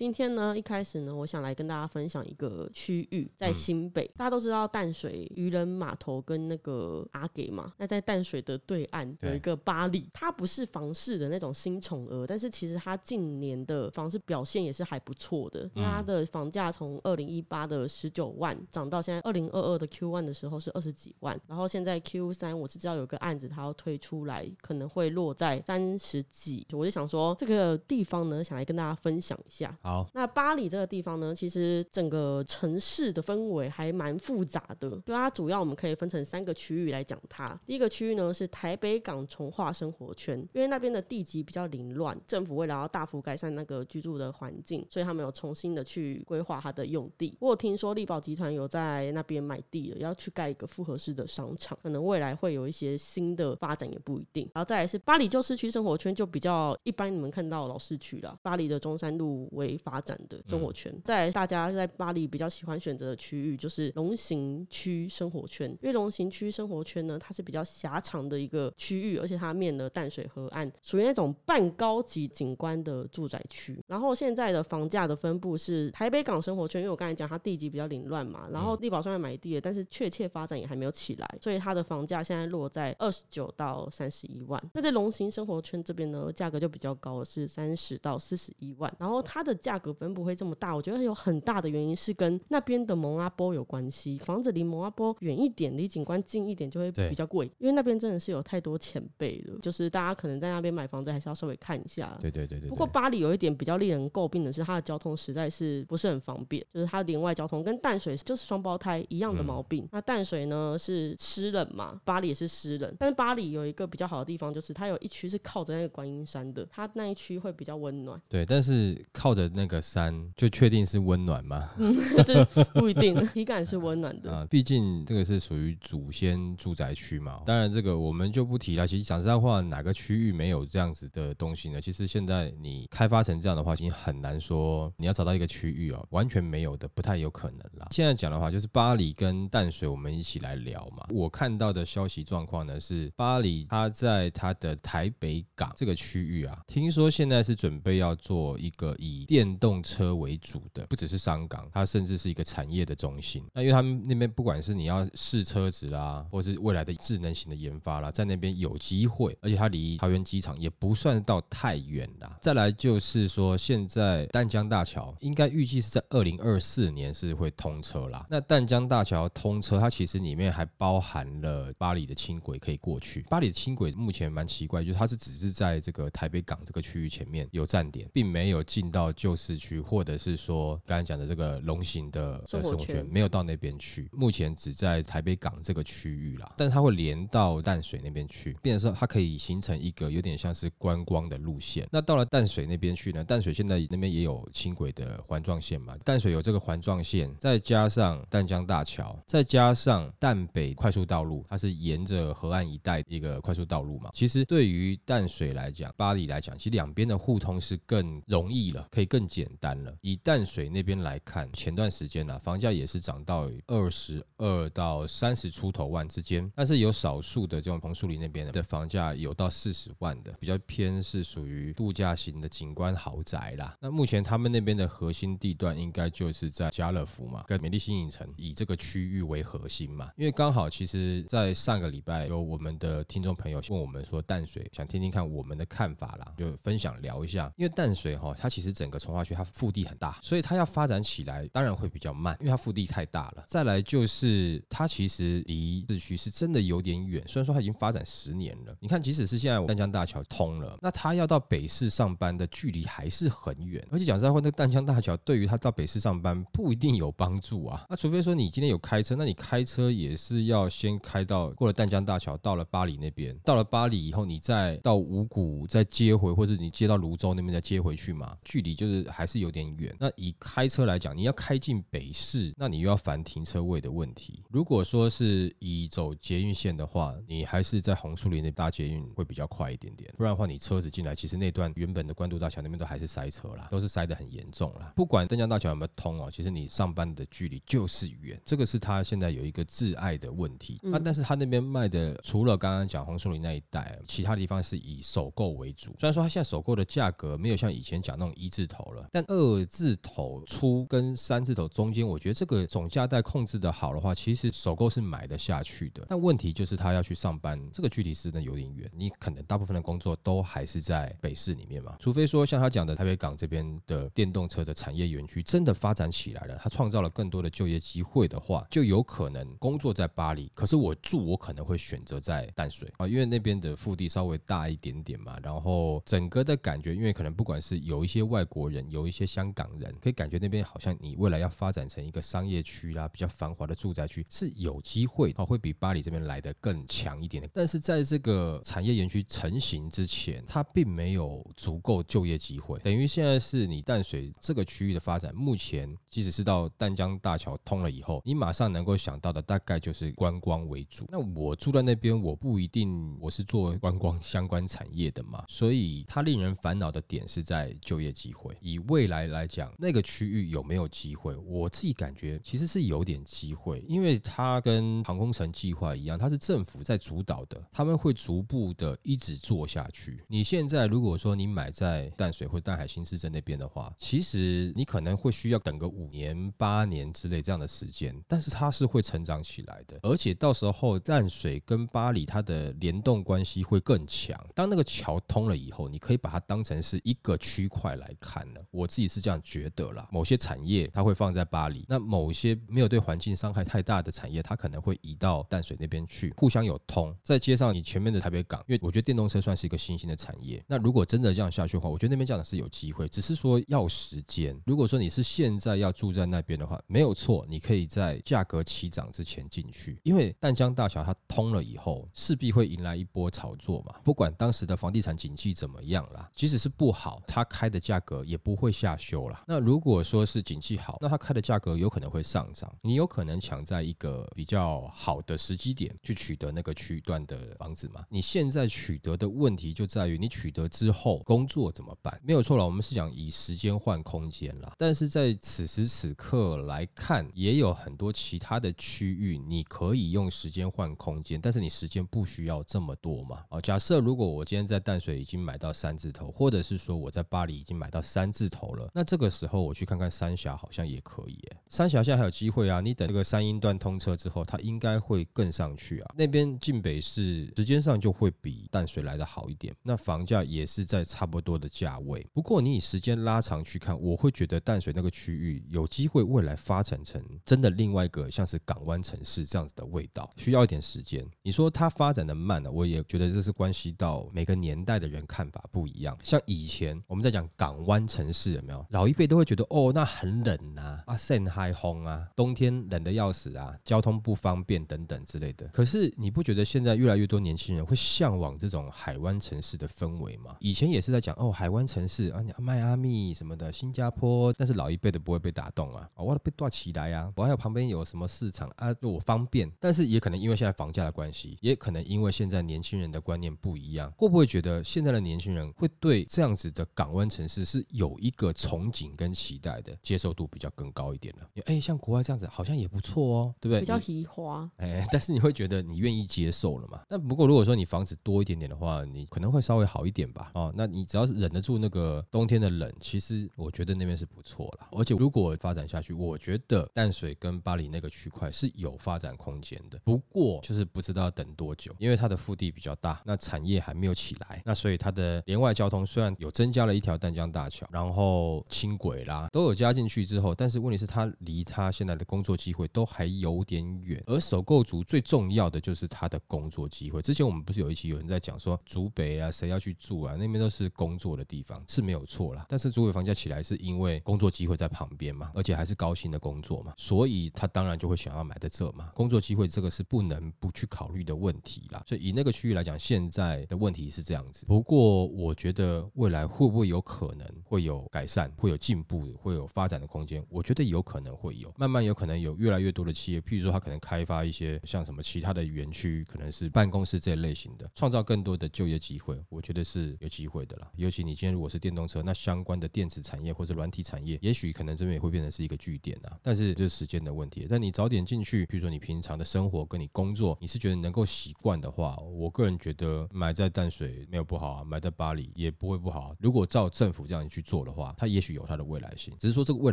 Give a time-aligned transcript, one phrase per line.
[0.00, 4.10] 今天呢，一开始呢，我想来跟大家分享一个区域，在新北。
[4.16, 29.78] 大家都知道淡水渔人码头跟那个阿给嘛，那在淡水的对岸有一个巴黎，它不是房市的那种新宠儿，但是其实它近年的房市表现也是还不错的，它的房价从二零一八的十九万涨到现在二零二二的 Q one 的时候是二十几万，然后现在 Q 三我是知道有个案子它要推出来，可能会落在三十几，我就想说这个地方呢，想来跟大家分享一下。
[29.90, 34.88] 好，那巴黎这个地方呢，其实整个城市的氛围还蛮复杂的。
[35.04, 37.60] 就它主要我们可以分成三个区域来讲它。
[37.66, 47.36] 第一个区域呢是台北港从化生活圈，因为那边的地级比较凌乱，政府为了要大幅改善那个居住的环境，所以他们有重新的去规划它的用地。
[47.40, 54.48] 我有听说力宝集团有在那边买地了，要去盖一个复合式的商场，可能未来会有一些新的发展也不一定。
[54.54, 60.94] 然后再来是巴黎旧市区生活圈，就比较一般你们看到老市区了，巴黎的中山路为发展的生活圈。
[61.04, 73.78] 再来大家在巴黎比较喜欢选择的区域就是龙行区生活圈，因为龙行区生活圈呢，它是比较狭长的一个区域，而且它面了淡水河岸，属于那种半高级景观的住宅区。
[73.86, 84.62] 然后现在的房价的分布是台北港生活圈，因为我刚才讲它地级比较凌乱嘛，然后地保虽然买地了，但是确切发展也还没有起来，所以它的房价现在落在二十九到三十一万。
[84.74, 88.92] 那在龙行生活圈这边呢，价格就比较高了，是三十到四十一万。
[88.98, 94.18] 然后它的价格分布会这么大，我觉得有很大的原因是跟那边的蒙阿波有关系。
[94.18, 102.16] 房子离蒙阿波远一点，离景观近一点就会比较贵，因为那边真的是有太多前辈了，就是大家可能在那边买房子还是要稍微看一下。
[102.20, 102.68] 对对对对对。
[102.68, 109.88] 不过巴黎有一点比较令人诟病的是，它的交通实在是不是很方便，就是它连外交通跟淡水就是双胞胎一样的毛病。
[109.92, 121.70] 那淡水呢是湿冷嘛，巴黎也是湿冷，但是巴黎有一个比较好的地方，就是它有一区是靠着那个观音山的，它那一区会比较温暖，对，但是靠着那个山，就确定是温暖吗？
[122.24, 122.44] 这
[122.74, 124.30] 不一定，体感是温暖的。
[124.32, 127.42] 啊，毕竟这个是属于祖先住宅区嘛。
[127.46, 128.86] 当然，这个我们就不提了。
[128.86, 131.80] 其实讲实在话，哪个区域没有这样子的东西呢？
[131.80, 137.88] 其实现在你开发成这样的话，其实很难说你要找到一个区域哦，完全没有的，不太有可能啦。
[137.90, 141.06] 现在讲的话，就是巴黎跟淡水，我们一起来聊嘛。
[141.10, 153.42] 我看到的消息状况呢是，巴黎它在它的台北港这个区域啊，听说现在是准备要做一个以电电动车为主的，不只是商港，它甚至是一个产业的中心。
[153.54, 162.36] 那因为他们那边不管是你要试车子啦，或是未来的智能型的研发啦，在那边有机会，而且它离桃园机场也不算到太远啦。
[162.42, 168.26] 再来就是说，现在淡江大桥应该预计是在二零二四年是会通车啦。
[168.28, 173.22] 那淡江大桥通车，它其实里面还包含了巴黎的轻轨可以过去。
[173.30, 184.08] 巴黎的轻轨目前蛮奇怪，就是它是只是在这个台北港这个区域前面有站点，并没有进到旧市区，或者是说刚才讲的这个龙形的生活圈没有到那边去。
[184.12, 191.88] 目前只在台北港这个区域啦，但是它会连到淡水那边去，变成说它可以形成一个有点像是观光的路线。
[191.90, 193.24] 那到了淡水那边去呢？
[193.24, 204.10] 淡水现在那边也有轻轨的环状线嘛，淡水有这个环状线，再加上淡江大桥，再加上淡北快速道路，它是沿着河岸一带一个快速道路嘛。
[204.12, 209.94] 其实对于淡水来讲，巴黎来讲，其实两边的互通是更容易了，可以更更简单了。
[210.00, 223.76] 以淡水那边来看，前段时间呢、房价也是涨到二十二到三十出头万之间，但是有少数的这种红树林那边的房价有到四十万的，比较偏是属于度假型的景观豪宅啦。
[223.78, 230.10] 那目前他们那边的核心地段应该就是在家乐福嘛，跟美丽新影城以这个区域为核心嘛。
[230.16, 237.52] 因为刚好其实，在上个礼拜有我们的听众朋友问我们说淡水，想听听看我们的看法啦，就分享聊一下。
[237.58, 243.44] 因为淡水哈，它其实整个从化区它腹地很大，所以它要发展起来当然会比较慢，因为它腹地太大了。
[243.46, 248.74] 再来就是它其实离市区是真的有点远，虽然说它已经发展十年了。
[248.80, 253.86] 你看，即使是现在丹江大桥通了，那它要到北市上班的距离还是很远。
[253.90, 257.84] 而且讲实在话，那个淡江大桥对于他到北市上班不一定有帮助啊。
[257.88, 269.94] 那除非说你今天有开车，那你开车也是要先开到过了丹江大桥，到了巴黎那边，到了巴黎以后，你再到五谷再接回，或者你接到泸州那边再接回去嘛，距离就是得还是有点远。
[269.98, 274.42] 那以开车来讲，你要开进北市，那你又要烦停车位的问题。
[274.50, 280.12] 如果说是以走捷运线的话，你还是在红树林那搭捷运会比较快一点点。
[280.16, 284.92] 不然的话，你车子进来，其实那段原本的关渡大桥那边都还是塞车啦，都是塞得很严重啦。
[284.96, 290.78] 不管登江大桥有没有通哦，其实你上班的距离就是远，这个是他现在有一个挚爱的问题。
[290.82, 295.94] 那但是他那边卖的，除了刚刚讲红树林那一带，其他地方是以首购为主。
[295.98, 306.04] 虽然说他现在首购的价格没有像以前讲那种一字头了，但二字头出跟三字头中间，我觉得这个总价带控制的好的话，其实首购是买得下去的。
[306.08, 308.90] 但问题就是他要去上班，这个距离是真的有点远。
[308.94, 337.48] 你可能大部分的工作都还是在北市里面嘛，除非说像他讲的台北港这边的电动车的产业园区真的发展起来了，他创造了更多的就业机会的话，就有可能工作在巴黎，可是我住我可能会选择在淡水啊，因为那边的腹地稍微大一点点嘛，然后整个的感觉，因为可能不管是有一些外国人，有一些香港人，可以感觉那边好像你未来要发展成一个商业区啦，比较繁华的住宅区是有机会哦，会比巴黎这边来的更强一点的。
[337.52, 351.06] 但是在这个产业园区成型之前，它并没有足够就业机会，等于现在是你淡水这个区域的发展，目前即使是到淡江大桥通了以后，你马上能够想到的大概就是观光为主。
[351.08, 358.56] 那我住在那边，我不一定我是做观光相关产业的嘛，所以它令人烦恼的点是在就业机会。
[358.60, 361.34] 以未来来讲，那个区域有没有机会？
[361.36, 370.22] 我自己感觉其实是有点机会，因为它跟航空城计划一样，它是政府在主导的，他们会逐步的一直做下去。
[370.28, 384.38] 你现在如果说你买在淡水或淡海新市镇那边的话，其实你可能会需要等个五年、八年之类这样的时间，但是它是会成长起来的，而且到时候淡水跟巴黎它的联动关系会更强。
[384.54, 390.08] 当那个桥通了以后，你可以把它当成是一个区块来看我自己是这样觉得啦。
[390.12, 397.14] 某些产业它会放在巴黎，那某些没有对环境伤害太大的产业，它可能会移到淡水那边去，互相有通。
[397.22, 400.62] 再接上你前面的台北港，因为我觉得电动车算是一个新兴的产业。
[400.66, 404.58] 那如果真的这样下去的话，我觉得那边这样是有机会，只是说要时间。
[404.64, 413.94] 如果说你是现在要住在那边的话，没有错，你可以在价格起涨之前进去，因为淡江大桥它通了以后，势必会迎来一波炒作嘛。
[414.04, 419.44] 不管当时的房地产景气怎么样啦，即使是不好，它开的价格也不会下修啦。
[419.46, 428.04] 那如果说是景气好，那它开的价格有可能会上涨，你有可能抢在一个比较好的时机点去取得那个区段的房子嘛。
[428.08, 432.20] 你现在取得的问题就在于你取得之后工作怎么办？
[432.22, 434.74] 没有错了，我们是讲以时间换空间啦。
[434.78, 443.44] 但是在此时此刻来看，也有很多其他的区域，你可以用时间换空间，但是你时间不需要这么多嘛。
[443.50, 451.38] 哦，假设如果我今天在淡水已经买到三字头，或者是说我在巴黎已经买到三字头了，那这个时候我去看看三峡好像也可以。
[451.68, 456.14] 三峡现在还有机会啊，你等这个三英段通车之后，它应该会更上去啊。
[456.16, 462.26] 那边进北市时间上就会比淡水来的好一点，那房价也是在差不多的价位。
[462.32, 471.24] 不过你以时间拉长去看，我会觉得淡水那个区域有机会未来发展成真的另外一个像是港湾城市这样子的味道，需要一点时间。
[471.42, 476.18] 你说它发展的慢呢，我也觉得这是关系到每个年代的人看法不一样。
[476.24, 478.86] 像以前我们在讲港湾城城市有没有？
[478.90, 485.66] 老一辈都会觉得哦，那很冷呐，啊，晒海风啊，冬天冷的要死啊，交通不方便等等之类的。
[485.68, 490.56] 可是你不觉得现在越来越多年轻人会向往这种海湾城市的氛围吗？
[490.60, 499.70] 以前也是在讲哦，海湾城市啊，迈阿密什么的，新加坡，但是老一辈的不会被打动啊，我被断起来呀，我还有旁边有什么市场啊，我方便。
[499.78, 511.48] 但是也可能因为现在房价的关系，也可能因为现在年轻人的观念不一样，会不会觉得现在的年轻人会对这样子的港湾城市是有一个憧憬跟期待的，接受度比较更高一点了？
[511.66, 513.80] 哎，像国外这样子好像也不错哦，对不对？
[513.80, 514.68] 比较移花。
[514.76, 517.02] 哎， 但是你会觉得你愿意接受了嘛？
[517.08, 520.50] 那不过如果说你房子多一点点的话，你可能会稍微好一点吧。
[520.54, 524.88] 哦，那你只要是忍得住那个冬天的冷，其实我觉得那边是不错了。
[524.92, 529.98] 而且如果发展下去，我觉得淡水跟巴黎那个区块是有发展空间的。
[530.04, 544.22] 不过就是不知道要等多久，因为它的腹地比较大，那产业还没有起来，那所以它的连外交通虽然有增加了一条淡江大桥，然然后轻轨啦都有加进去之后，但是问题是他离他现在的工作机会都还有点远。
[544.26, 547.20] 而首购族最重要的就是他的工作机会。
[547.20, 550.34] 之前我们不是有一期有人在讲说，竹北啊，谁要去住啊？
[550.34, 552.64] 那边都是工作的地方，是没有错啦。
[552.70, 559.10] 但是竹北房价起来是因为工作机会在旁边嘛，而且还是高薪的工作嘛，所以他当然就会想要买在这嘛。
[559.14, 562.02] 工作机会这个是不能不去考虑的问题啦。
[562.06, 564.64] 所以以那个区域来讲，现在的问题是这样子。
[564.66, 570.44] 不过我觉得未来会不会有可能会有有改善，会有进步，会有发展的空间？
[570.48, 580.90] 我觉得有可能会有，慢慢有可能有越来越多的企业，譬如说他可能开发一些像什么其他的园区，可能是办公室这类型的，创造更多的就业机会，我觉得是有机会的啦。
[580.96, 586.38] 尤其你今天如果是电动车，那相关的电子产业或者软体产业，也许可能这边也会变成是一个据点啊。
[586.42, 587.66] 但是就是时间的问题。
[587.68, 596.34] 但你早点进去，比如说你平常的生活跟你工作，你是觉得能够习惯的话，我个人觉得买在淡水没有不好啊，买在巴黎也不会不好。
[596.38, 599.92] 如果照政府这样去做的话，它也许有它的未来性，只是说这个未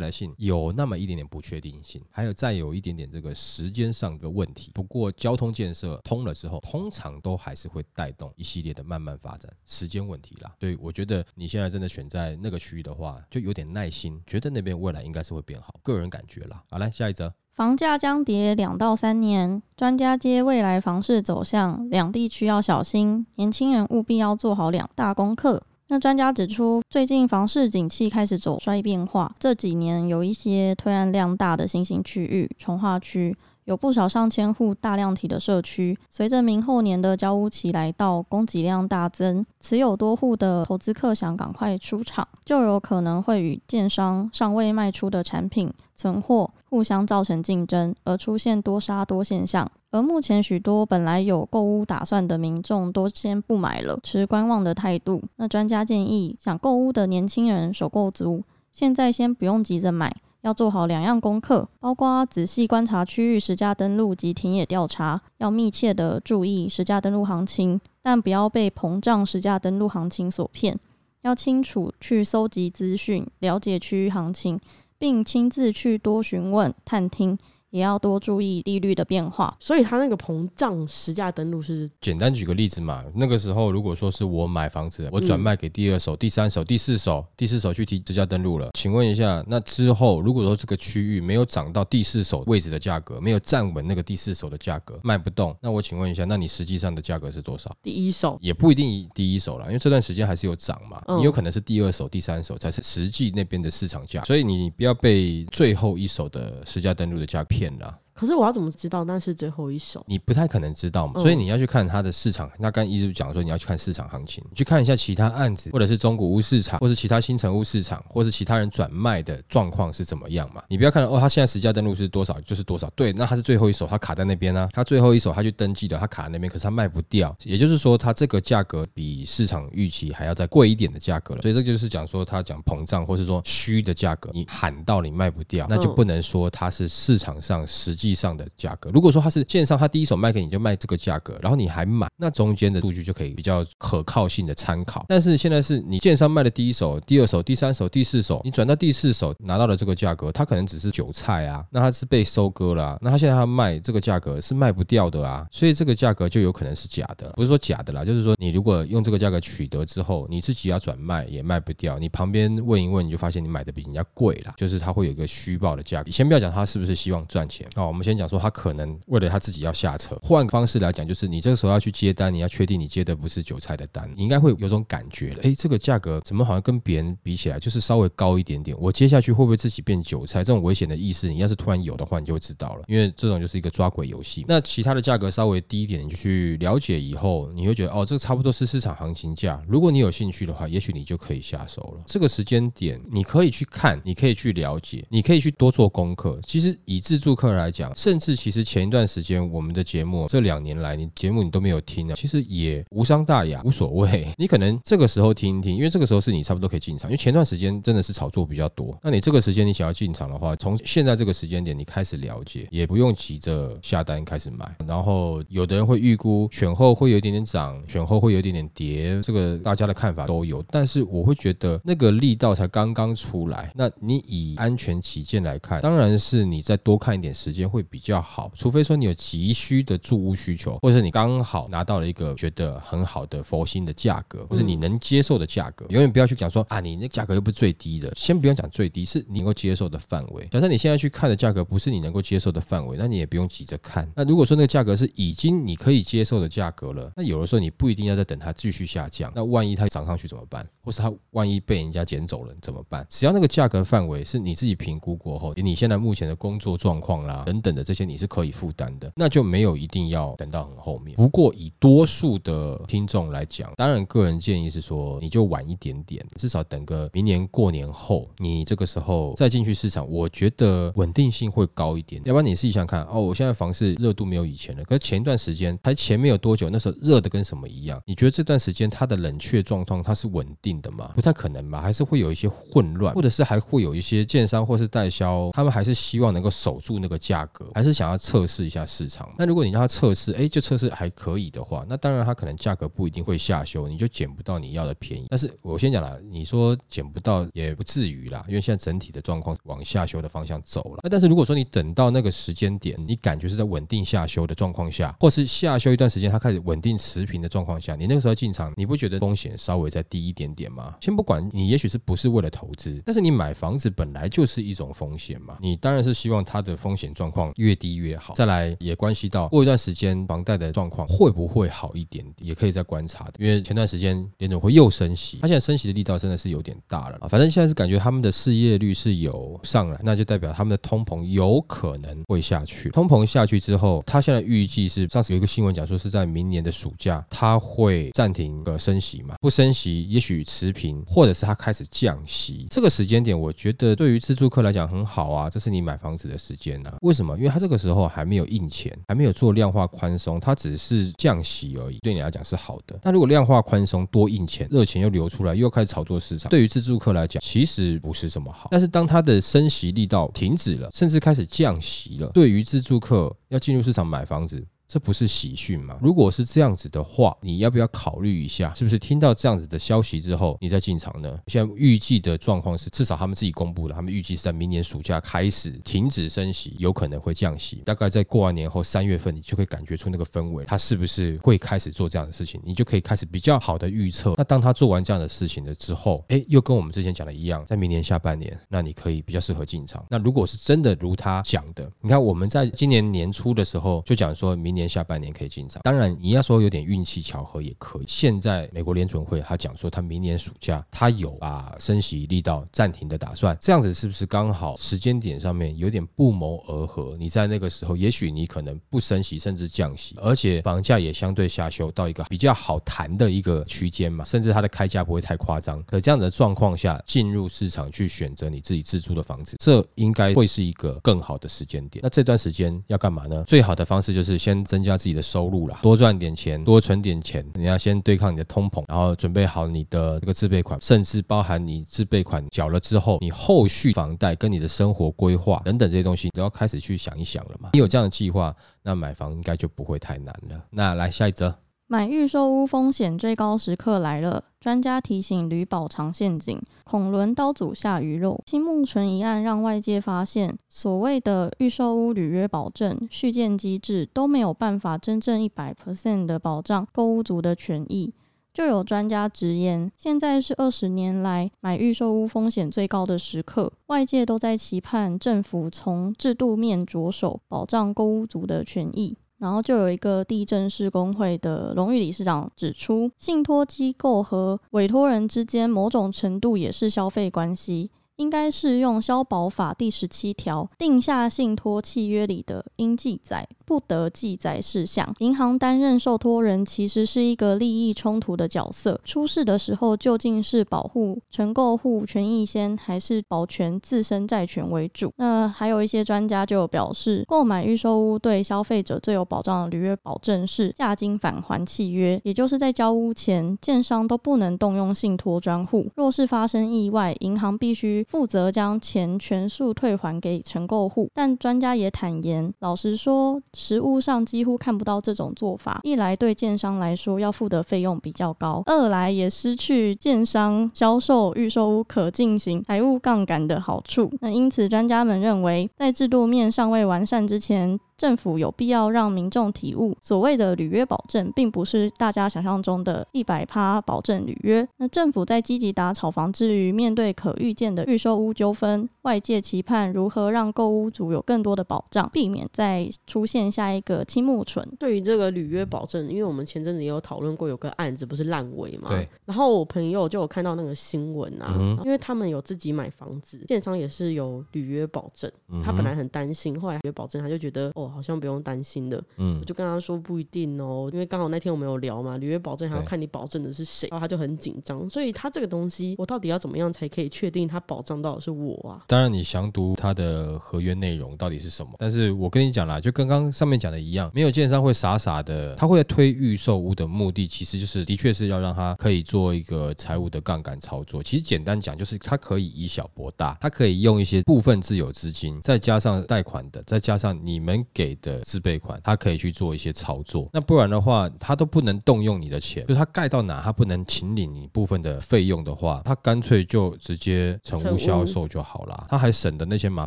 [0.00, 4.72] 来性有那么一点点不确定性，还有再有一点点这个时间上的问题。
[4.74, 10.52] 不过交通建设通了之后，通常都还是会带动一系列的慢慢发展，时间问题啦。
[10.58, 16.60] 所以我觉得你现在真的选在那个区域的话，就有点耐心，觉得那边未来应该是会变好，个人感觉啦。
[16.68, 17.32] 好，来下一则。
[17.54, 25.64] 房价将跌两到三年，专家接未来房市走向，两地区要小心，年轻人务必要做好两大功课。
[25.90, 33.34] 那专家指出，最近房市景气开始走衰变化，这几年有一些推案量大的新兴区域，从化区。
[33.64, 49.70] 有不少上千户大量体的社区，随着明后年的交屋期来到，供给量大增，持有多户的投资客想赶快出场，就有可能会与建商尚未卖出的产品存货互相造成竞争，而出现多杀多现象。
[49.90, 55.22] 而目前许多本来有购屋打算的民众都先不买了，持观望的态度。
[55.36, 60.14] 那专家建议，想购屋的年轻人、首购族，现在先不用急着买。
[60.42, 70.78] 要做好两样功课，包括仔细观察区域实价登录及田野调查，要密切的注意实价登录行情，但不要被膨胀实价登录行情所骗。
[71.22, 74.60] 要清楚去搜集资讯，了解区域行情，
[74.96, 77.36] 并亲自去多询问探听。
[77.70, 83.04] 也要多注意利率的变化，所以它那个膨胀实价登录是简单举个例子嘛？
[83.14, 97.70] 那个时候如果说是我买房子，我转卖给第二手、第三手、第四手、第四手去提实价登录了，请问一下，那之后如果说这个区域没有涨到第四手位置的价格，没有站稳那个第四手的价格卖不动，那我请问一下，那你实际上的价格是多少？
[97.82, 107.98] 第一手也不一定第一手了，因为这段时间还是有涨嘛，你有可能是第二手、第三手才是实际那边的市场价，所以你不要被最后一手的实价登录的价骗了。
[108.18, 110.04] 可是我要怎么知道那是最后一手？
[110.08, 112.50] 你不太可能知道嘛，所以你要去看它的市场。
[112.58, 120.60] 那刚一直讲说你要去看市场行情，你去看一下其他案子，或者是中古屋市场，或是其他新城屋市场，或是其他人转卖的状况是怎么样嘛？
[120.68, 131.42] 你不要看哦，他现在实价登录是多少就是多少，对，那他是最后一手，他卡在那边呢，他最后一手他去登记的，他卡在那边，可是他卖不掉，也就是说他这个价格比市场预期还要再贵一点的价格了。
[131.42, 138.90] 所以这就是讲说他讲膨胀，或是说虚的价格，你喊到你卖不掉，那就不能说它是市场上实际上的价格。
[138.90, 145.04] 如果说他是线上，他第一手卖给你就卖这个价格，然后你还买，那中间的数据就可以比较可靠性的参考。
[145.08, 166.10] 但是现在是你线上卖的第一手、第二手、第三手、第四手，你转到第四手拿到了这个价格，它可能只是韭菜啊，那它是被收割了，那他现在他卖这个价格是卖不掉的啊，所以这个价格就有可能是假的，不是说假的啦，就是说你如果用这个价格取得之后，你自己要转卖也卖不掉，你旁边问一问，你就发现你买的比人家贵了，就是他会有一个虚报的价格。
[166.10, 168.96] 先不要讲他是不是希望赚钱哦，我我们先讲说他可能。
[169.08, 175.40] 为了他自己要下车，换个方式来讲，就是你这个时候要去接单，你要确定你接的不是韭菜的单，你应该会有种感觉了。
[175.42, 178.76] 哎，这个价格怎么好像跟别人比起来就是稍微高一点点？
[178.78, 180.44] 我接下去会不会自己变韭菜？
[180.44, 182.84] 这种危险的意识，你要是突然有的话，你就会知道了。
[182.86, 184.44] 因为这种就是一个抓鬼游戏。
[184.46, 189.60] 那其他的价格稍微低一点，你就去了解以后，你会觉得哦，这个差不多是市场行情价。
[189.66, 192.04] 如果你有兴趣的话，也许你就可以下手了。
[192.06, 196.38] 这个时间点，你可以去看，你可以去了解，你可以去多做功课。
[196.44, 199.38] 其实以自助客来讲，甚至其实前一段时间。
[199.38, 204.28] 我们的节目这两年来，你节目你都没有听啊，其实也无伤大雅，无所谓。
[204.36, 207.08] 你可能这个时候听一听，因为这个时候是你差不多可以进场。
[207.10, 214.74] 因为前段时间真的是炒作比较多，那你这个时间你想要进场的话，从现在这个时间点你开始了解，也不用急着下单开始买。
[214.86, 220.64] 然后有的人会预估选后会有一点点涨，选后会有一点点跌，这个大家的看法都有。
[220.70, 240.48] 但是我会觉得那个力道才刚刚出来，那你以安全起见来看，当然是你再多看一点时间间会比较好，除非说你有急需的住屋需求，或者是你刚好拿到了一个觉得很好的佛心的价格，或是你能接受的价格，永远不要去讲说啊，你那价格又不是最低的，先不用讲最低，是你能够接受的范围。
[240.50, 244.10] 假设你现在去看的价格不是你能够接受的范围，那你也不用急着看。
[244.16, 249.32] 那如果说那个价格是已经你可以接受的价格了，那有的时候你不一定要再等它继续下降。
[249.36, 250.68] 那万一它涨上去怎么办？
[250.82, 253.06] 或是它万一被人家捡走了怎么办？
[253.08, 261.16] 只要那个价格范围是你自己评估过后，你现在目前的工作状况啦等等的这些你是可以负担的，那就没有一定要等到很后面。
[261.16, 272.20] 不过以多数的听众来讲，当然个人建议是说，你就晚一点点，至少等个明年过年后，你这个时候再进去市场，我觉得稳定性会高一点。
[272.24, 278.00] 要不然你试一想看，哦，我现在房市热度没有以前了，可是前一段时间才前面有多久，那时候热的跟什么一样？
[278.06, 281.12] 你觉得这段时间它的冷却状况它是稳定的吗？
[281.14, 289.32] 不太可能吧，还是会有一些混乱，或者是还会有一些建商或是代销，他们还是希望能够守住那个价格，还是想要测试一下市场。
[289.38, 295.26] 那如果你让他测试，哎，就测试还可以的话，那当然他可能价格不一定会下修，你就捡不到你要的便宜。
[295.30, 301.00] 但是我先讲了，你说捡不到也不至于啦，因为现在整体的状况往下修的方向走了。
[301.02, 310.96] 那但是如果说你等到那个时间点，你感觉是在稳定下修的状况下，或是下修一段时间，它开始稳定持平的状况下，你那个时候进场，你不觉得风险稍微再低一点点吗？
[311.00, 318.34] 先不管你，也许是不是为了投资，但是你买房子本来就是一种风险嘛，你当然是希望它的风险状况越低越好。
[318.34, 323.34] 再来也关系到过一段时间房贷的状况会不会好一点，也可以再观察的。
[323.38, 327.28] 因为前段时间联总会又升息，它现在升息的力道真的是有点大了啊。
[327.28, 332.88] 反正现在是感觉他们的失业率是有上来，那就代表他们的通膨有可能会下去。
[332.90, 339.36] 通膨下去之后，他现在预计是上次有一个新闻讲说是在明年的暑假，他会暂停个升息嘛？
[339.40, 342.66] 不升息，也许持平，或者是他开始降息。
[342.70, 346.96] 这个时间点，我觉得对于自住客来讲很好啊，这是你买房子的时间啊。
[347.02, 347.27] 为什么？
[347.36, 352.98] 因为它这个时候还没有印钱，还没有做量化宽松，它只是降息而已，对你来讲是好的。
[353.02, 358.68] 那如果量化宽松多印钱，热钱又流出来，又开始炒作市场，对于自住客来讲其实不是这么好。
[358.70, 364.64] 但是当它的升息力道停止了，甚至开始降息了，对于自住客要进入市场买房子。
[364.88, 365.98] 这不是喜讯吗？
[366.00, 371.38] 如果是这样子的话，你要不要考虑一下，是不是听到这样子的消息之后，你再进场呢？
[371.46, 377.82] 现在预计的状况是，至少他们自己公布了，他们预计是在明年暑假开始停止升息，有可能会降息。
[377.84, 382.58] 大概在过完年后三月份，你就可以感觉出那个氛围，他是不是会开始做这样的事情？
[382.64, 384.32] 你就可以开始比较好的预测。
[384.38, 390.02] 那当他做完这样的事情了之后，哎，又跟我们之前讲的一样，在明年下半年，那你可以比较适合进场。
[390.08, 398.04] 那如果是真的如他讲的，你看我们在今年年初的时候就讲说明年下半年可以进场，当然你要说有点运气巧合也可以。
[398.06, 407.16] 现在美国联准会他讲说，他明年暑假他有把升息力道暂停的打算，这样子是不是刚好时间点上面有点不谋而合？
[407.18, 415.82] 你在那个时候，也许你可能不升息甚至降息，而且房价也相对下修到一个比较好谈的一个区间嘛，甚至它的开价不会太夸张。
[415.84, 422.00] 可这样的状况下，进入市场去选择你自己自住的房子，这应该会是一个更好的时间点。
[422.02, 423.42] 那这段时间要干嘛呢？
[423.46, 427.44] 最好的方式就是先增加自己的收入啦，多赚点钱，多存点钱。
[427.54, 437.70] 你要先对抗你的通膨，然后准备好你的这个自备款，甚至包含你自备款缴了之后，你后续房贷跟你的生活规划等等这些东西，你都要开始去想一想了嘛。
[437.72, 440.62] 你有这样的计划，那买房应该就不会太难了。
[440.70, 441.54] 那来下一则。
[441.90, 448.38] 买预售屋风险最高时刻来了，专家提醒吕宝藏陷阱，恐轮刀俎下鱼肉。
[448.44, 458.12] 青木纯一案让外界发现，所谓的预售屋履约保证、续建机制都没有办法真正一百 percent 的保障购屋族的权益。
[458.52, 469.16] 就有专家直言，现在是二十年来买预售屋风险最高的时刻，外界都在期盼政府从制度面着手，保障购屋族的权益。
[469.38, 477.90] 然后就有一个地震师工会的荣誉理事长指出，信托机构和委托人之间某种程度也是消费关系。
[478.18, 485.14] 应该适用消保法第十七条，定下信托契约里的应记载、不得记载事项。
[485.20, 489.00] 银行担任受托人，其实是一个利益冲突的角色。
[489.04, 495.12] 出事的时候，究竟是保护承购户权益先，还是保全自身债权为主？
[495.16, 505.86] 那还有一些专家就表示，购买预售屋对消费者最有保障的履约保证是价金返还契约，也就是在交屋前，建商都不能动用信托专户。
[505.94, 508.04] 若是发生意外，银行必须。
[508.08, 511.08] 负责将钱全数退还给承购户。
[511.14, 515.78] 但专家也坦言，老实说，实物上几乎看不到这种做法。
[515.84, 524.10] 一来对建商来说要付的费用比较高，二来也失去建商销售预售屋可进行财务杠杆的好处。
[524.20, 527.78] 那因此，专家们认为，在制度面尚未完善之前。
[527.98, 534.66] 政府有必要让民众体悟，所谓的履约保证，并不是大家想象中的一百趴保证履约。
[534.76, 544.66] 那政府在积极打炒房之余，面对可预见的预售屋纠纷，外界期盼如何让购屋族有更多的保障，避免再出现下一个青木纯。
[544.78, 548.90] 对于这个履约保证，因为我们前阵子也有讨论过，有个案子不是烂尾嘛？
[548.90, 549.08] 对。
[549.24, 551.52] 然后我朋友就有看到那个新闻啊，
[551.84, 555.28] 因为他们有自己买房子，建商也是有履约保证，
[555.64, 559.02] 他本来很担心，后来履约保证，他就觉得哦，好像不用担心的。
[559.16, 564.88] 嗯，我就跟他说不一定哦，因为刚好那天我们有聊嘛，履约保证还要看你保证的是谁，然后他就很紧张。
[564.88, 568.84] 所以他这个东西，我到底要怎么样才可以确定他保障到的是我啊？
[568.86, 571.72] 当然，你详读他的合约内容到底是什么。
[571.78, 581.02] 但是我跟你讲啦，就跟刚上面讲的一样，没有建商会傻傻的，他会推预售屋的目的，其实就是的确是要让他可以做一个财务的杠杆操作。
[581.02, 590.28] 其实简单讲，就是他可以以小博大，他可以用一些部分自有资金，再加上贷款的，再加上你们给的自备款，他可以去做一些操作。
[590.32, 599.86] 那不然的话，他都不能动用你的钱，就是他盖到哪，他不能请领你部分的费用的话，他干脆就直接成屋销售就好了，他还省的那些麻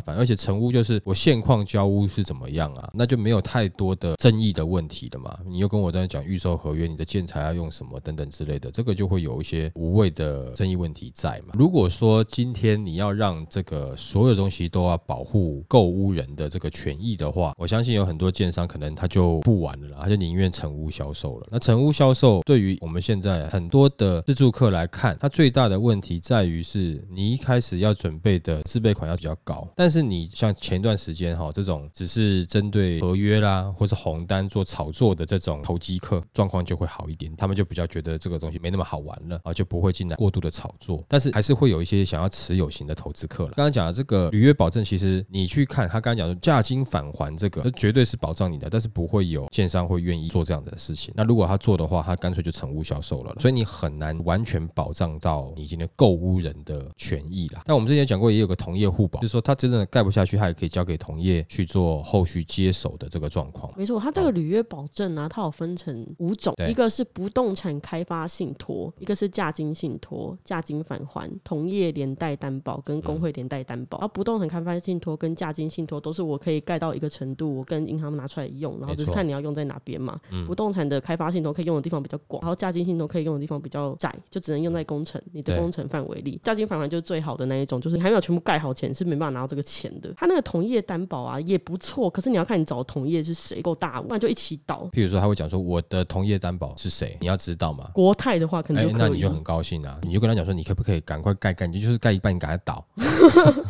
[0.00, 0.16] 烦。
[0.16, 5.38] 而且成屋就是我现况交屋是怎么样啊，那就没有太多的争议的问题的嘛。
[5.44, 11.52] 你又跟我在讲预售合约，你的建材要用什么等等之类的，这个就会有一些无谓的争议问题在嘛。
[11.52, 21.48] 如果说今天你要让这个所有东西都要保护购屋人的这个权益的话，我相相信有很多建商可能他就不玩了，他就宁愿成屋销售了。
[21.50, 41.04] 那成屋销售对于我们现在很多的自住客来看，它最大的问题在于是你一开始要准备的自备款要比较高，但是你像前一段时间哈这种只是针对合约啦或是红单做炒作的这种投机客，状况就会好一点，他们就比较觉得这个东西没那么好玩了啊，就不会进来过度的炒作。
[41.08, 43.54] 但是还是会有一些想要持有型的投资客了。
[43.56, 51.12] 刚刚讲的这个履约保证，其实你去看他刚刚讲的价金返还这个，绝对是保障你的，但是不会有建商会愿意做这样的事情。
[51.16, 57.62] 那如果他做的话，他干脆就成屋销售了，所以你很难完全保障到你今天购屋人的权益啦。
[57.64, 63.72] 但我们之前讲过，也有个同业互保，就是说他真正的盖不下去，他也可以交给同业去做后续接手的这个状况。
[63.76, 73.98] 没错，他这个履约保证呢，它有分成五种，一个是不动产开发信托，一个是价金信托，价金返还，同业连带担保跟工会连带担保。
[73.98, 80.18] 然后不动产开发信托跟价金信托都是我可以盖到一个程度，我跟银行拿出来用，然后就是看你要用在哪边嘛。
[80.46, 86.40] 不动产的开发信托可以用的地方比较广，然后价金信托可以用的地方比较窄，就只能用在工程你的工程范围里。
[86.42, 90.12] 价金返还就是最好的那一种，就是你还没有全部盖好前是没办法拿到这个钱的。
[90.16, 94.88] 他那个同业担保啊也不错，可是你要看你找的同业是谁够大，不然就一起倒。
[94.92, 97.88] 譬如说他会讲说我的同业担保是谁，你要知道嘛。
[97.94, 102.84] 国泰的话可能那你就很高兴啊，你就跟他讲说你可不可以赶快盖盖，你就是盖一半你赶快倒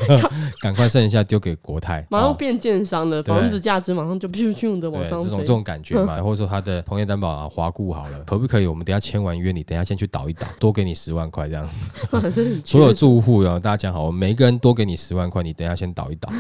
[0.61, 11.69] 赶快剩下丢给国泰，马上变建商了，房子价值马上就咻咻的往上这种这种感觉嘛， 或者说他的同业担保啊华固好了，可不可以我们等下签完约，你等下先去倒一倒，多给你十万块这样。
[12.65, 16.33] 所有住户啊，大家讲好，我们每一个人多给你十万块，你等下先倒一倒。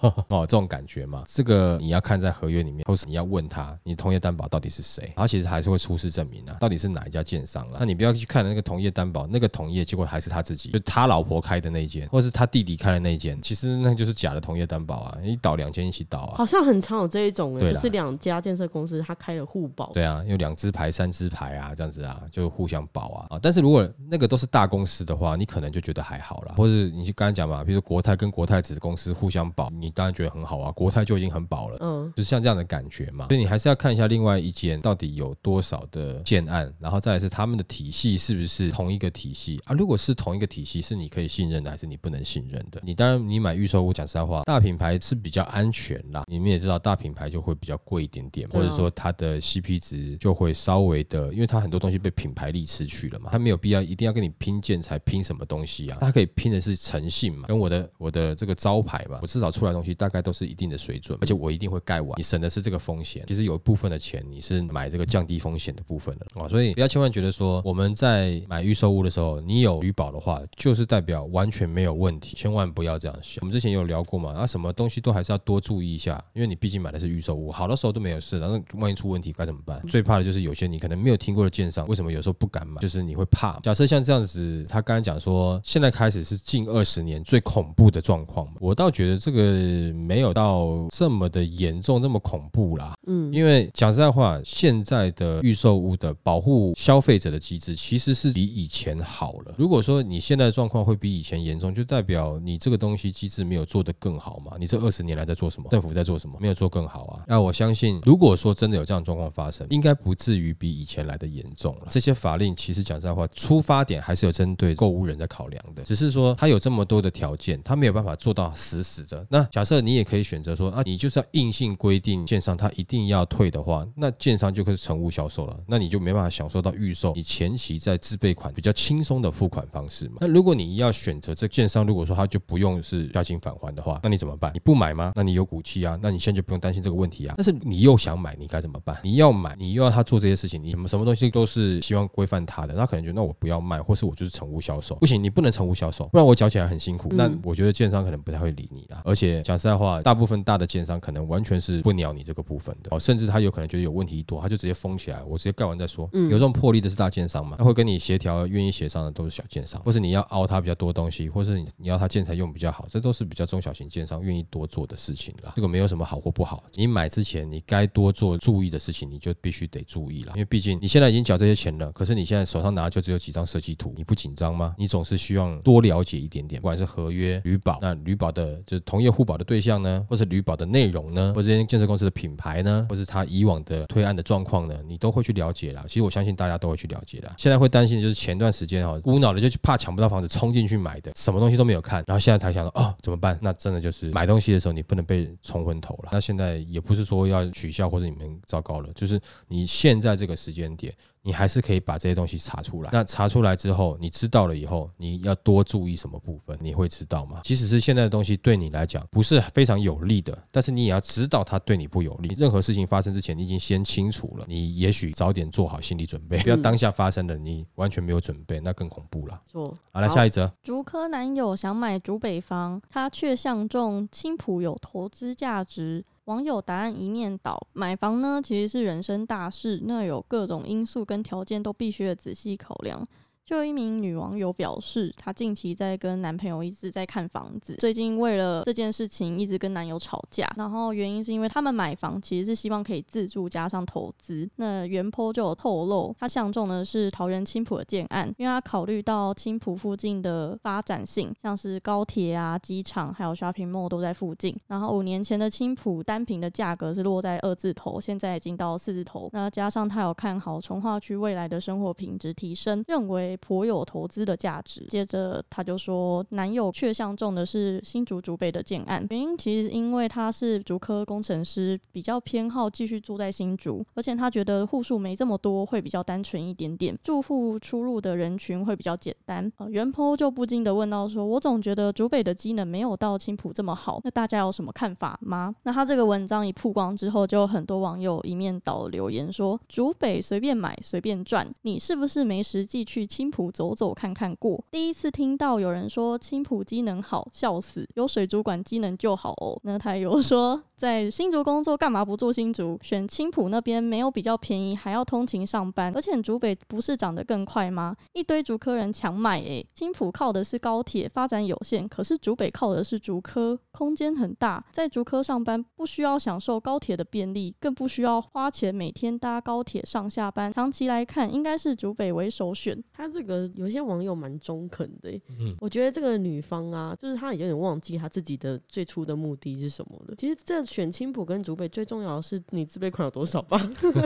[0.28, 5.12] 哦，这种感觉嘛，这个你要看在合约里面，或是你要问他，你同业担保到底是谁？
[5.16, 7.76] 他其实还是会出示证明啊，到底是哪一家建商了。
[7.78, 16.34] 那你不要去看那个同业担保，那个同业结果还是他自己，就他老婆开的那一间，或是他弟弟开的那一间，其实那就是假的同业担保啊，一倒两间一起倒啊。
[16.36, 19.92] 好像很常有这一种，就是两家建设公司他开了互保。
[19.92, 23.40] 对啊，有两支牌、三支牌啊，这样子啊，就互相保啊啊。
[23.42, 33.26] 但是如果那个都是大公司的话，你可能就觉得还好了，或是你就刚才讲嘛，比如说国泰跟国泰子公司互相保，你当然觉得很好啊，国泰就已经很饱了，嗯，就是像这样的感觉嘛。
[33.28, 39.74] 所以你还是要看一下另外一间到底有多少的建案，然后再来是他们的体系是不是同一个体系啊？
[39.74, 42.80] 如果是同一个体系，是你可以信任的，还是你不能信任的？
[42.82, 46.24] 你当然你买预售屋，讲实在话，大品牌是比较安全啦。
[46.26, 55.98] 你们也知道，大品牌就会比较贵一点点，或者说它的 CP 值就会稍微的，因为它很多东西被品牌力吃去了嘛，它没有必要一定要跟你拼建材拼什么东西啊？
[56.00, 63.24] 它可以拼的是诚信嘛，跟我的我的这个招牌嘛，我至少出来的东西大概都是一定的水准，而且我一定会盖完，你省的是这个风险。
[63.26, 73.38] 其实有一部分的钱你是买这个降低风险的部分的啊，所以不要千万觉得说我们在买预售屋的时候，你有余保的话，就是代表完全没有问题，千万不要这样想。
[73.42, 79.82] 我们之前有聊过嘛，那什么东西都还是要多注意一下，因为你毕竟买的是预售屋，好的时候都没有事，然后万一出问题该怎么办？
[79.88, 82.80] 最怕的就是有些你可能没有听过的建商，为什么有时候不敢买？
[82.80, 83.58] 就是你会怕。
[83.60, 89.55] 假设像这样子，他刚刚讲说，现在开始是近二十年最恐怖的状况，我倒觉得这个
[89.92, 92.94] 没有到这么的严重，那么恐怖啦。
[93.06, 99.54] 嗯，因为讲实在话，现在的预售屋的保护消费者的机制其实是比以前好了。
[99.56, 104.56] 如果说你现在的状况会比以前严重，就代表你这个东西机制没有做得更好嘛？
[104.58, 105.68] 你这二十年来在做什么？
[105.70, 106.36] 政府在做什么？
[106.40, 107.24] 没有做更好啊？
[107.26, 111.86] 那我相信，如果说真的有这样状况发生，应该不至于比以前来的严重了。
[111.90, 119.24] 这些法令其实讲实在话，出发点还是有针对购物人在考量的，只是说他有这么多的条件，他没有办法做到死死的。
[119.30, 130.16] 那假设你也可以选择说啊，你就是要硬性规定建商他一定要退的话，那建商就可以成屋销售了，那你就没办法享受到预售，你前期在自备款比较轻松的付款方式嘛。
[130.20, 134.50] 那如果你要选择这建商，如果说他就不用是押金返还的话，那你怎么办？
[134.54, 135.12] 你不买吗？
[135.14, 137.34] 那你有骨气啊，那你现在就不用担心这个问题啊。
[137.36, 138.96] 但是你又想买，你该怎么办？
[139.02, 147.08] 你要买，你又要他做这些事情，你什么什么东西都是希望规范他的，那可能觉得那我不要卖，或是我就是成屋销售，不行，你不能成屋销售，不然我缴起来很辛苦。
[147.12, 149.02] 那我觉得建商可能不太会理你啊。
[149.04, 156.08] 而且讲实在话，大部分大的建商可能完全是不鸟你这个部分的哦，甚至他有可能觉得有问题多，他就直接封起来，我直接盖完再说。
[156.12, 157.56] 嗯有这种魄力的是大建商嘛？
[157.58, 165.52] 他会跟你协调，愿意协商的都是小建商，或是你要凹他比较多东西，或是你你要他建材用比较好，这都是比较中小型建商愿意多做的事情啦。
[165.56, 174.74] 这个没有什么好或不好，你买之前你该多做注意的事情，你就必须得注意了，因为毕竟你现在已经缴这些钱了，可是你现在手上拿的就只有几张设计图，你不紧张吗？
[174.78, 185.84] 你总是希望多了解一点点，不管是合约、旅保，那旅保的就是同业互保的对象呢，或是旅保的内容呢，或者这间建设公司的品牌呢，或是他以往的推案的状况呢，你都会去了解啦。
[185.88, 187.34] 其实我相信大家都会去了解啦。
[187.36, 193.36] 现在会担心的就是前段时间哈，无脑的就怕抢不到房子冲进去买的，什么东西都没有看，然后现在才想到哦怎么办？
[193.42, 196.10] 那真的就是买东西的时候你不能被冲昏头了。
[196.12, 200.94] 那现在也不是说要取消或者你们糟糕了，就是你现在这个时间点。
[201.26, 202.90] 你还是可以把这些东西查出来。
[202.92, 206.56] 那查出来之后，你知道了以后，你要多注意什么部分？
[206.60, 207.40] 你会知道吗？
[207.42, 212.32] 即使是现在的东西对你来讲不是非常有利的，但是你也要知道它对你不有利。
[212.38, 219.42] 任何事情发生之前，你已经先清楚了，你也许早点做好心理准备，不要当下发生的你完全没有准备，那更恐怖了。
[219.48, 219.76] 错。
[219.90, 220.48] 好，来下一则。
[220.62, 226.04] 竹科男友想买竹北房，他却相中青浦有投资价值。
[226.26, 233.06] 网友答案一面倒，买房呢其实是人生大事，那有各种因素跟条件都必须得仔细考量。
[233.46, 240.50] 就一名女网友表示，她近期在跟男朋友一直在看房子，最近为了这件事情一直跟男友吵架。
[240.56, 244.50] 然后原因是因为他们买房其实是希望可以自住加上投资。
[244.56, 254.58] 那原坡就有透露，他相中的是桃园青浦的建案，因为他考虑到青浦附近的发展性，像是高铁啊、机场还有 shopping mall 都在附近。
[254.66, 259.30] 然后五年前的青浦单品的价格是落在二字头，现在已经到四字头。
[259.32, 263.35] 那加上他有看好从化区未来的生活品质提升，认为。
[263.36, 264.84] 颇有投资的价值。
[264.88, 279.52] 接着他就说，男友却相中的是新竹竹北的建案，原因其实因为他是竹科工程师，比较偏好继续住在新竹，而且他觉得户数没这么多，会比较单纯一点点，住户出入的人群会比较简单。
[279.58, 285.54] 呃，袁坡就不禁的问到说，我总觉得竹北的机能没有到青浦这么好，那大家有什么看法吗？
[285.64, 293.25] 那他这个文章一曝光之后，就很多网友一面倒留言说，竹北随便买随便赚，你是不是没实际去青？
[293.26, 299.58] 青浦走走看看过，第一次听到有人说青浦机能好，笑死，有水族馆机能就好哦。
[299.64, 300.62] 那他有说。
[300.76, 302.78] 在新竹工作，干嘛不做新竹？
[302.82, 307.96] 选青浦那边没有比较便宜，还要通勤上班，而且竹北不是涨得更快吗？
[308.12, 309.66] 一堆竹科人抢买诶。
[309.72, 314.62] 青浦靠的是高铁，发展有限，可是竹北靠的是竹科，空间很大。
[314.70, 320.52] 在竹科上班不需要享受高铁的便利，更不需要花钱每天搭高铁上下班。
[320.52, 322.78] 长期来看，应该是竹北为首选。
[322.92, 330.14] 他这个有些网友蛮中肯的，嗯，我觉得这个女方啊，就是她有点忘记她自己的最初的目的是什么了。
[330.18, 330.62] 其实这。
[330.66, 333.56] 选青浦跟竹北最重要的是你自备款有多少吧？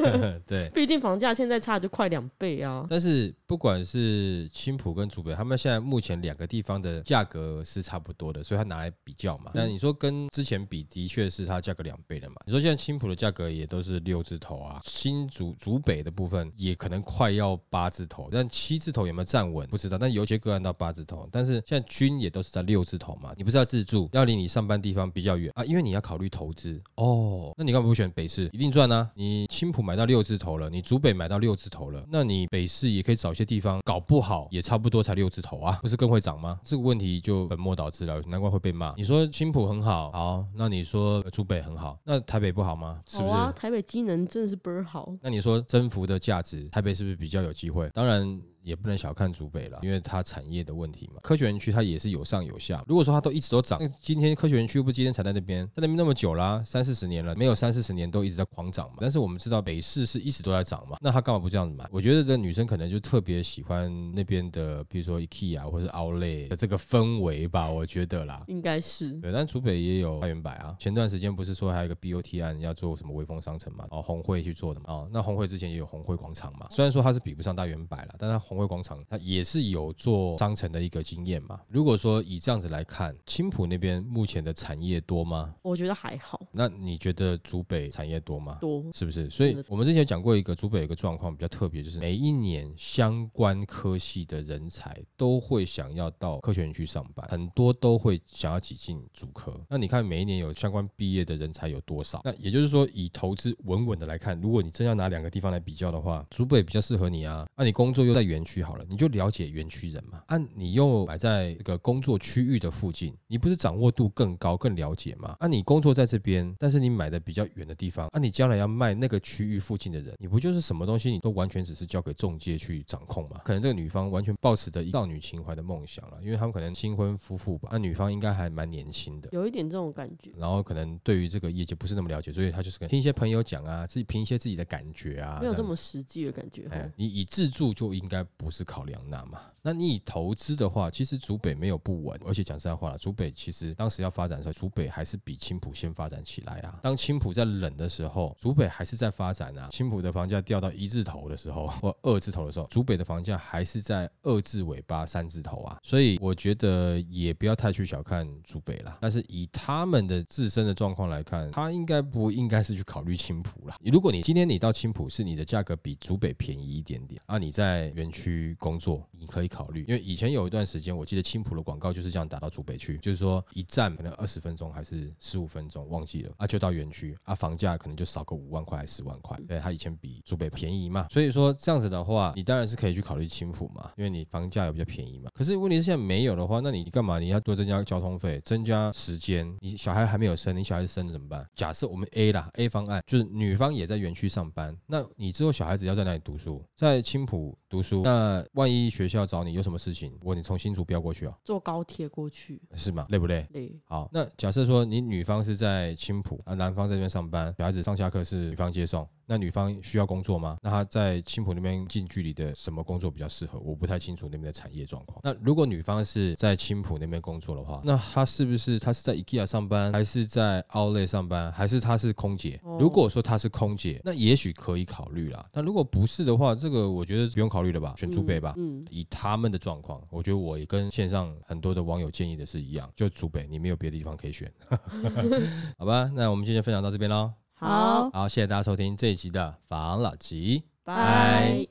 [0.46, 2.87] 对，毕竟房价现在差就快两倍啊。
[2.90, 9.51] 但是不管是青浦跟竹北，他们现在目前两个地方的价格是差不多的，所以他拿来比较嘛。
[9.55, 12.37] 那你说跟之前比，的确是它价格两倍了嘛。
[12.44, 19.00] 你说现在青浦的价格也都是六字头啊，新竹竹北的部分也可能快要八字头，但七字头。
[19.01, 23.33] 头有没有站稳不知道，但有些个案到八字头，但是现在均也都是在六字头嘛。
[23.37, 27.53] 你不是要自住，要离你上班地方比较远啊，因为你要考虑投资哦。
[27.57, 28.51] 那你干嘛不选北市？
[28.53, 29.11] 一定赚啊！
[29.15, 36.61] 你青浦买到六字头了，你竹北买到六字头了，那你北市也可以找一些地方，搞不好也差不多才六字头啊，不是更会涨吗？
[36.63, 38.95] 这个问题就本末倒置了，难怪会被骂。
[38.97, 43.01] 你说青浦很好，好，那你说竹北很好，那台北不好吗？
[43.07, 43.35] 是不是？
[43.57, 45.13] 台北机能真的是倍儿好。
[45.23, 47.89] 那你说增幅的价值，台北是不是比较有机会？
[47.91, 48.41] 当然。
[48.62, 51.20] 也不能小看竹北了，因为它产业的问题嘛。
[51.23, 52.85] 科学园区它也是有上有下。
[52.87, 58.96] 如果说它都一直都涨，那今天科学园区不今天才在那边，在那边那么久啦，三四十年了，没有三四十年都一直在狂涨嘛。
[59.01, 61.88] 但是我们知道北市是一直都在涨嘛，那它干嘛不这样子买？
[61.90, 69.33] 我觉得这女生可能就特别喜欢那边的，比如说 IKEA 或者 Outlet 的这个氛围吧，我觉得啦，应该是对。
[69.33, 73.87] 但竹北也有花园百啊，前段时间不是说还有一个 BOT 案要做什么微风商城嘛？
[73.90, 74.87] 哦，红会去做的嘛。
[74.88, 79.17] 哦，那红会之前也有红会广场嘛，虽然说它是比不上大圆百了，但它红会广场它。
[79.19, 81.61] 也是有做商城的一个经验嘛。
[81.69, 85.55] 如果说以这样子来看，青浦那边目前的产业多吗？
[85.63, 86.41] 我觉得还好。
[86.51, 88.59] 那你觉得竹北产业多吗？
[88.61, 89.31] 多，是不是？
[89.31, 99.55] 所以我们之前讲过一个竹北有个状况比较特别，就是每一年相关科系的人才都会想要到科学园区上班，很多都会想要挤进主科。
[99.69, 102.21] 那你看每一年有相关毕业的人才有多少？
[102.25, 107.47] 那也就是说，以投资稳稳的来看，如果你真要拿两个地方来比较的话，竹北比较适合你啊。
[107.57, 110.22] 那你工作又在园区好了，你就了解园区人嘛？
[110.26, 115.37] 啊，你又摆在这个工作区域的附近，你不是掌握度更高、更了解吗？
[115.38, 123.40] 啊，你工作在这边，但是你买的比较远的地方，啊，你将来要卖那个区域附近的人，你不就是什么东西你都完全只是交给中介去掌控吗？
[123.44, 130.31] 可能这个女方完全抱持着少女情怀的梦想了，因为他们可能新婚夫妇吧，那女方应该还蛮年轻的，有一点这种感觉。
[130.37, 136.66] 然后可能对于这个业界不是那么了解，所以他就是听一些朋友讲啊，自己凭一些自己的感觉啊，没有这么实际的感觉。
[136.70, 139.40] 哎，你以自住就应该不是考量那嘛。
[139.62, 146.81] 那你以投资的话，其实竹北没有不稳，而且讲实在话了，竹北其实当时要发展的时候，竹北还是比青浦先发展起来啊。
[146.83, 149.69] 当青浦在冷的时候，竹北还是在发展啊。
[149.71, 155.79] 青浦的房价掉到一字头的时候， 或二字头的时候，竹北的房价还是在二字尾巴、三字头啊。
[155.83, 158.97] 所以我觉得也不要太去小看竹北了。
[159.03, 163.77] 但是以他们的自身的状况来看，他应该不应该是去考虑青浦了。
[163.85, 169.50] 如果你今天你到青浦是你的价格比竹北便宜一点点啊，你在园区区工作，你可以。
[169.50, 185.28] 考虑，因为以前有一段时间，我记得青浦的广告就是这样打到竹北去，就是说一站可能二十分钟还是十五分钟，忘记了啊，就到园区啊，房价可能就少个五万块还是十万块，对，他以前比竹北便宜嘛，所以说这样子的话，你当然是可以去考虑青浦嘛，因为你房价也比较便宜嘛。
[185.35, 187.18] 可是问题是现在没有的话，那你干嘛？
[187.18, 191.44] 你要多增加交通费，增加时间，你小孩还没有生，你小孩子生了怎么办？
[191.56, 196.62] 假设我们 A 啦，A 方案就是女方也在园区上班，那你之后小孩子要在哪里读书？
[196.76, 200.12] 在青浦读书，那万一学校找你有什么事情？
[200.23, 201.38] 我你从新竹飙过去啊？
[201.44, 203.07] 坐高铁过去是吗？
[203.11, 203.46] 累不累？
[203.53, 203.79] 累。
[203.85, 209.09] 好，那假设说你女方是在青浦啊，男方在这边上班，小孩子上下课是女方接送。
[209.31, 210.59] 那女方需要工作吗？
[210.61, 213.61] 那她在青浦那边近距离的什么工作比较适合？
[213.61, 215.21] 我不太清楚那边的产业状况。
[215.23, 222.61] 那如果女方是在青浦那边工作的话，那她是不是她是在 IKEA 上班，还是在 Outlet 上班，还是她是空姐？
[222.77, 225.49] 如果说她是空姐，那也许可以考虑啦。
[225.53, 228.55] 那如果不是的话，这个我觉得不用考虑了吧，选祖北吧。
[228.57, 234.53] 嗯，以他们的状况，我觉得我也跟线上很多的网友建议的是一样，就祖北，你没有别的地方可以选。
[235.79, 237.33] 好吧，那我们今天分享到这边喽。
[237.61, 238.11] 好。
[238.11, 241.66] 好，谢谢大家收听这一集的防老集，拜。